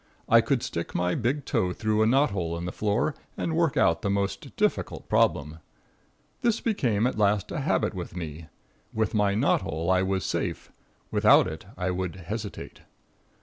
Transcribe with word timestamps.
I 0.27 0.41
could 0.41 0.63
stick 0.63 0.95
my 0.95 1.13
big 1.13 1.45
toe 1.45 1.73
through 1.73 2.01
a 2.01 2.07
knot 2.07 2.31
hole 2.31 2.57
in 2.57 2.65
the 2.65 2.71
floor 2.71 3.13
and 3.37 3.55
work 3.55 3.77
out 3.77 4.01
the 4.01 4.09
most 4.09 4.55
difficult 4.57 5.07
problem. 5.07 5.59
This 6.41 6.59
became 6.59 7.05
at 7.05 7.19
last 7.19 7.51
a 7.51 7.59
habit 7.59 7.93
with 7.93 8.17
me. 8.17 8.47
With 8.91 9.13
my 9.13 9.35
knot 9.35 9.61
hole 9.61 9.91
I 9.91 10.01
was 10.01 10.25
safe, 10.25 10.71
without 11.11 11.45
it 11.45 11.65
I 11.77 11.91
would 11.91 12.15
hesitate. 12.15 12.81